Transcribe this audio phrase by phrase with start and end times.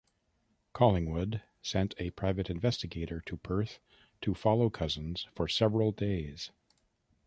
[0.73, 3.77] Collingwood sent a private investigator to Perth
[4.21, 6.49] to follow Cousins for several days.